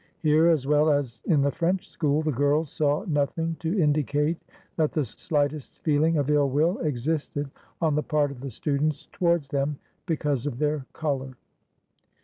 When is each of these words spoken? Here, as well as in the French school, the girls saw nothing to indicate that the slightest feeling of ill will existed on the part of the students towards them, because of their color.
Here, 0.23 0.47
as 0.47 0.65
well 0.65 0.89
as 0.89 1.21
in 1.25 1.43
the 1.43 1.51
French 1.51 1.87
school, 1.87 2.23
the 2.23 2.31
girls 2.31 2.71
saw 2.71 3.05
nothing 3.05 3.55
to 3.59 3.79
indicate 3.79 4.41
that 4.75 4.93
the 4.93 5.05
slightest 5.05 5.77
feeling 5.83 6.17
of 6.17 6.31
ill 6.31 6.49
will 6.49 6.79
existed 6.79 7.51
on 7.83 7.93
the 7.93 8.01
part 8.01 8.31
of 8.31 8.39
the 8.39 8.49
students 8.49 9.05
towards 9.11 9.49
them, 9.49 9.77
because 10.07 10.47
of 10.47 10.57
their 10.57 10.87
color. 10.93 11.35